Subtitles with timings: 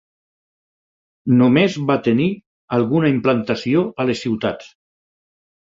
[1.41, 2.27] Només va tenir
[2.81, 4.77] alguna implantació a les ciutats.